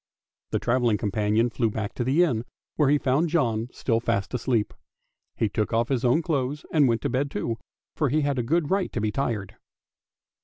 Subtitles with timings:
[0.49, 2.43] The travelling companion flew back to the inn,
[2.75, 4.73] where he found John still fast asleep.
[5.35, 7.59] He took off his own clothes and went to bed too,
[7.95, 9.57] for he had good right to be tired.